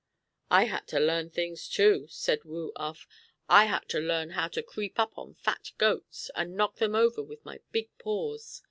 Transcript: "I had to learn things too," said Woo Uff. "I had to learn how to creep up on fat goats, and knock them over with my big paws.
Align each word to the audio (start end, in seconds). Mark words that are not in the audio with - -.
"I 0.49 0.63
had 0.65 0.87
to 0.87 0.99
learn 0.99 1.29
things 1.29 1.69
too," 1.69 2.07
said 2.09 2.43
Woo 2.43 2.71
Uff. 2.75 3.07
"I 3.47 3.65
had 3.65 3.87
to 3.89 3.99
learn 3.99 4.31
how 4.31 4.47
to 4.47 4.63
creep 4.63 4.97
up 4.97 5.15
on 5.15 5.35
fat 5.35 5.73
goats, 5.77 6.31
and 6.33 6.55
knock 6.57 6.77
them 6.77 6.95
over 6.95 7.21
with 7.21 7.45
my 7.45 7.59
big 7.71 7.95
paws. 7.99 8.59